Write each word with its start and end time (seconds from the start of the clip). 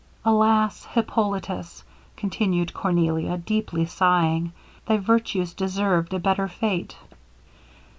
Alas! 0.25 0.83
Hippolitus,' 0.85 1.83
continued 2.17 2.73
Cornelia, 2.73 3.37
deeply 3.37 3.85
sighing, 3.85 4.51
'thy 4.87 4.97
virtues 4.97 5.53
deserved 5.53 6.11
a 6.15 6.19
better 6.19 6.47
fate.' 6.47 6.97